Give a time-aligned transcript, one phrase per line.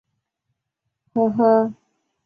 [0.03, 0.03] 禹
[1.29, 1.75] 之谟人。